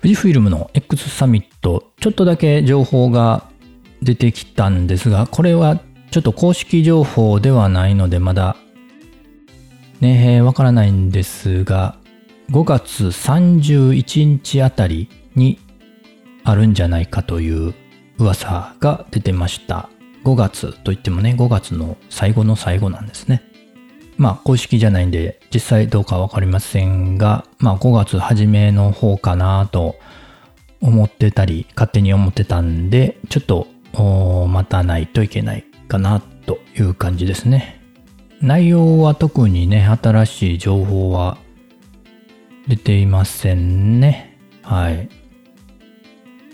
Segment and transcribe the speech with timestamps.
[0.00, 3.44] 富士フイルムの X サミット、ちょっとだけ情報が
[4.00, 5.78] 出てきたんですが、これは
[6.10, 8.56] ちょっと公式情報ではないので、まだ
[10.00, 11.98] ねえ、わからないんですが、
[12.50, 15.58] 5月31日あたりに
[16.42, 17.74] あるんじゃないかという
[18.16, 19.90] 噂が出てました。
[20.24, 23.42] 5月といってもね、5月の最後の最後なんですね。
[24.16, 29.96] まあ公式じゃないんで実際どうかわかりませんが、まあ5月初めの方かなと
[30.80, 33.66] 思ってたり、勝手に思ってたんで、ちょっと
[34.48, 37.80] 待たないといけないかなという感じですね。
[38.40, 41.38] 内容は特にね、新しい情報は
[42.68, 44.38] 出ていませんね。
[44.62, 45.08] はい。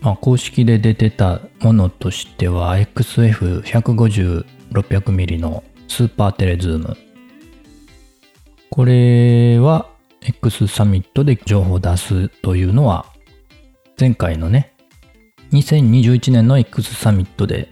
[0.00, 6.96] まあ、公式で出てたものとしては XF150-600mm のスーパーテレズーム。
[8.76, 9.88] これは
[10.20, 13.06] X サミットで情報を出すというのは
[13.98, 14.74] 前回のね、
[15.52, 17.70] 2021年の X サミットで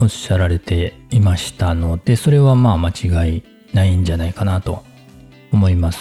[0.00, 4.82] おっしゃられていましたので、それはまあ間違いないんじゃないかなと
[5.52, 6.00] 思います。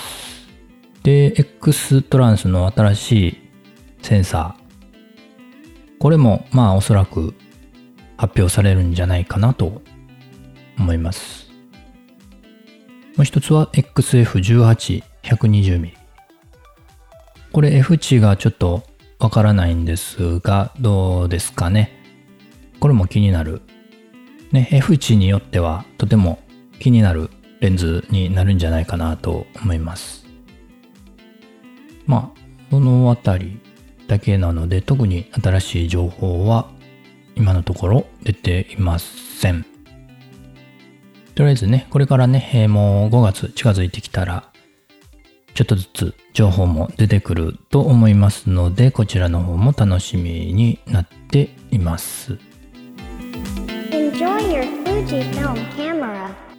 [1.03, 3.37] で、X トランスの新しい
[4.02, 5.99] センサー。
[5.99, 7.35] これもまあおそらく
[8.17, 9.83] 発表されるんじゃないかなと
[10.79, 11.48] 思います。
[13.19, 15.91] もう一つは XF18-120mm。
[17.51, 18.83] これ F 値がちょっと
[19.19, 21.91] わからないんですが、どうですかね。
[22.79, 23.61] これも気になる。
[24.53, 26.39] ね、F 値によってはとても
[26.79, 30.25] 気になるレンズになるんじゃないかなと思います。
[32.05, 32.39] まあ、
[32.71, 33.59] そのあたり
[34.07, 36.69] だけなので、特に新しい情報は
[37.35, 39.65] 今のところ出ていません。
[41.39, 44.51] とりあえずね、これからね、えーもう5月近づいてきたら、
[45.53, 52.37] ちょっとずつ情報も出てくると思いますので、こちらの方も楽しみになっています。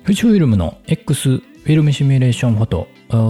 [0.06, 2.88] 富士フィルムの X フィルムシミュレーションフォト、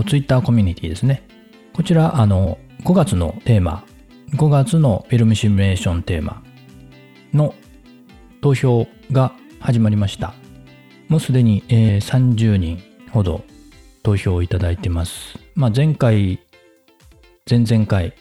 [0.09, 1.27] ツイッターコミュニティですね。
[1.73, 3.85] こちら、あの、5月のテーマ、
[4.37, 6.45] 5月のフィルムシミュレーションテーマ
[7.35, 7.57] の
[8.41, 10.40] 投票が始まりました。
[11.11, 13.43] もうすでに、えー30人ほど
[14.05, 15.37] 投票をいただいてます。
[15.57, 16.39] まあ、前回、
[17.51, 18.15] 前々回、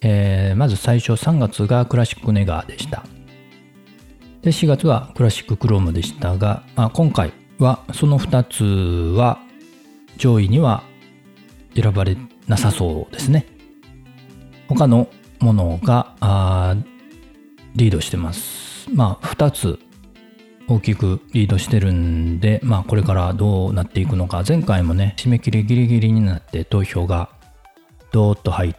[0.00, 3.04] えーまず最初3月がクラシックネガーでした。
[4.42, 8.62] で、4月はクラシッククロームでしたが、まあ、今回はその2つ
[9.18, 9.40] は
[10.16, 10.84] 上位には
[11.74, 13.44] 選ばれなさそうですね。
[14.68, 15.08] 他の
[15.40, 16.76] ものがあ
[17.74, 18.88] リードしてます。
[18.94, 19.80] まあ、2つ
[20.68, 24.42] 大きくリードしてるんで、まあ、これからどうなっていくのか。
[24.46, 27.30] 前回もね、締め切りギリギリになって投票が
[28.12, 28.74] ドーッと入っ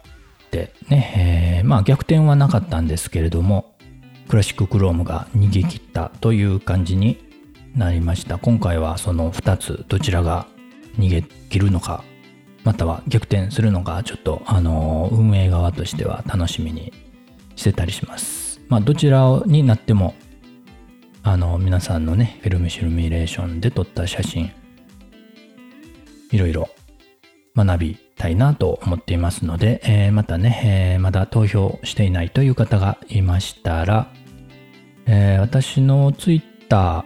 [0.50, 3.74] てね、えーまあ逆転はなかったんですけれども、
[4.28, 7.18] クラシッククロームが逃げ切ったという感じに
[7.74, 8.38] なりました。
[8.38, 10.46] 今回はその2つどちらが
[10.98, 12.04] 逃げ切るのか、
[12.64, 16.92] または逆転するのか、ちょっとあの運営側としては楽しみに
[17.56, 18.60] してたりします。
[18.68, 20.14] まあどちらになっても
[21.28, 24.50] あの皆さんのね、フィルムシルミュレーションで撮った写真、
[26.32, 26.70] いろいろ
[27.54, 34.10] 学びたいなと思っていますので、えーまたね、えーまだ投票していないという方がいましたら、
[35.04, 37.04] えー私のツイッタ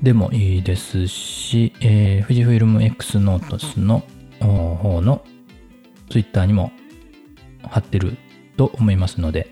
[0.00, 4.04] ーでもいいですし、えー富士フイルム X ノートスの
[4.40, 5.22] 方の
[6.08, 6.72] ツイッターにも
[7.64, 8.16] 貼ってる
[8.56, 9.50] と思いますので、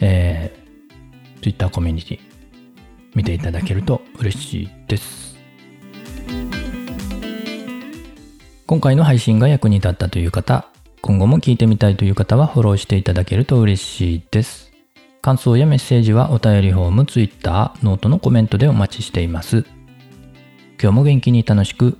[0.00, 2.27] えー、ツイッターコミュニティ
[3.18, 5.36] 見ていただけると嬉しいです。
[8.64, 10.68] 今回の配信が役に立ったという方、
[11.02, 14.70] 今後も聞いてみたいという方はフォローしていただけると嬉しいです。
[15.20, 19.64] 感想やメッセージはお便りフォーム、Twitter、 note のコメントでお待ちしています。
[20.80, 21.98] 今日も元気に楽しく